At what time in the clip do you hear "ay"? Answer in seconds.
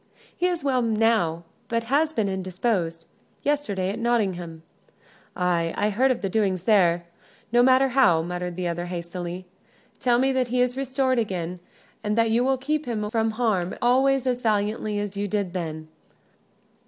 5.35-5.75